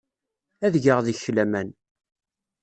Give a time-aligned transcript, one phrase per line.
[0.65, 1.69] Ad geɣ deg-k laman.